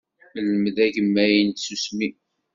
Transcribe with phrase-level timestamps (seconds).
[0.45, 2.09] Lmed agemmay n tsusmi.